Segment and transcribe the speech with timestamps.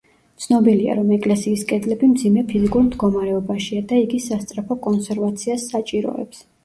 [0.43, 6.43] ცნობილია, რომ ეკლესიის კედლები მძიმე ფიზიკურ მდგომარეობაშია და იგი სასწრაფო კონსერვაციას საჭიროებს.